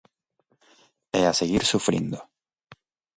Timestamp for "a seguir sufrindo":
1.25-2.19